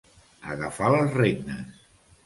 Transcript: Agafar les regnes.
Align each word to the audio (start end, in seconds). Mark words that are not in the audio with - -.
Agafar 0.53 0.91
les 0.95 1.15
regnes. 1.21 1.89